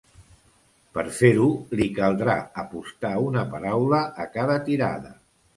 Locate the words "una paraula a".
3.27-4.29